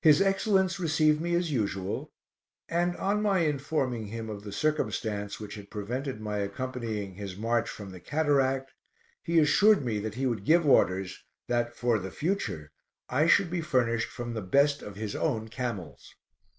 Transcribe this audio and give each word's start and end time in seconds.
His 0.00 0.22
Excellence 0.22 0.80
received 0.80 1.20
me 1.20 1.34
as 1.34 1.52
usual, 1.52 2.10
and 2.66 2.96
on 2.96 3.20
my 3.20 3.40
informing 3.40 4.06
him 4.06 4.30
of 4.30 4.42
the 4.42 4.50
circumstance 4.50 5.38
which 5.38 5.54
had 5.56 5.68
prevented 5.70 6.18
my 6.18 6.38
accompanying 6.38 7.12
his 7.16 7.36
march 7.36 7.68
from 7.68 7.90
the 7.90 8.00
cataract, 8.00 8.72
he 9.22 9.38
assured 9.38 9.84
me 9.84 9.98
that 9.98 10.14
he 10.14 10.24
would 10.24 10.44
give 10.46 10.64
orders, 10.66 11.22
that, 11.46 11.76
for 11.76 11.98
the 11.98 12.10
future, 12.10 12.72
I 13.10 13.26
should 13.26 13.50
be 13.50 13.60
furnished 13.60 14.08
from 14.08 14.32
the 14.32 14.40
best 14.40 14.80
of 14.80 14.96
his 14.96 15.14
own 15.14 15.48
camels. 15.48 16.14